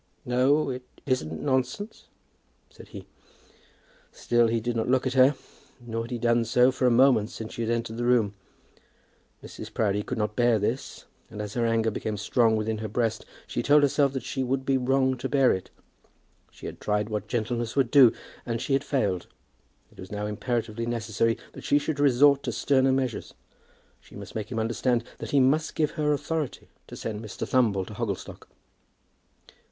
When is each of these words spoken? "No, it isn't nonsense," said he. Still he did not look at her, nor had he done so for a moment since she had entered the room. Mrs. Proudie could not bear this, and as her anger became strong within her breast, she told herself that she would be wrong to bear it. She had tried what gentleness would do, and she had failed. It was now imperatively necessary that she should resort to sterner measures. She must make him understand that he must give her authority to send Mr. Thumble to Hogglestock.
"No, 0.25 0.71
it 0.71 0.81
isn't 1.05 1.43
nonsense," 1.43 2.07
said 2.71 2.87
he. 2.87 3.05
Still 4.11 4.47
he 4.47 4.59
did 4.59 4.75
not 4.75 4.87
look 4.89 5.05
at 5.05 5.13
her, 5.13 5.35
nor 5.79 6.05
had 6.05 6.09
he 6.09 6.17
done 6.17 6.43
so 6.43 6.71
for 6.71 6.87
a 6.87 6.89
moment 6.89 7.29
since 7.29 7.53
she 7.53 7.61
had 7.61 7.69
entered 7.69 7.97
the 7.97 8.03
room. 8.05 8.33
Mrs. 9.43 9.71
Proudie 9.71 10.01
could 10.01 10.17
not 10.17 10.35
bear 10.35 10.57
this, 10.57 11.05
and 11.29 11.39
as 11.39 11.53
her 11.53 11.67
anger 11.67 11.91
became 11.91 12.17
strong 12.17 12.55
within 12.55 12.79
her 12.79 12.87
breast, 12.87 13.27
she 13.45 13.61
told 13.61 13.83
herself 13.83 14.11
that 14.13 14.23
she 14.23 14.41
would 14.43 14.65
be 14.65 14.75
wrong 14.75 15.17
to 15.17 15.29
bear 15.29 15.53
it. 15.53 15.69
She 16.49 16.65
had 16.65 16.81
tried 16.81 17.07
what 17.09 17.27
gentleness 17.27 17.75
would 17.75 17.91
do, 17.91 18.11
and 18.43 18.59
she 18.59 18.73
had 18.73 18.83
failed. 18.83 19.27
It 19.91 19.99
was 19.99 20.11
now 20.11 20.25
imperatively 20.25 20.87
necessary 20.87 21.37
that 21.53 21.63
she 21.63 21.77
should 21.77 21.99
resort 21.99 22.41
to 22.41 22.51
sterner 22.51 22.91
measures. 22.91 23.35
She 23.99 24.15
must 24.15 24.33
make 24.33 24.51
him 24.51 24.57
understand 24.57 25.03
that 25.19 25.29
he 25.29 25.39
must 25.39 25.75
give 25.75 25.91
her 25.91 26.11
authority 26.11 26.69
to 26.87 26.95
send 26.95 27.21
Mr. 27.23 27.47
Thumble 27.47 27.85
to 27.85 27.93
Hogglestock. 27.93 28.47